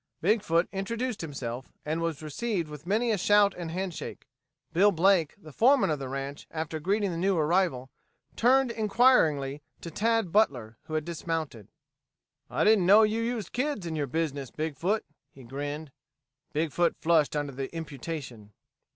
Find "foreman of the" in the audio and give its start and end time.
5.51-6.09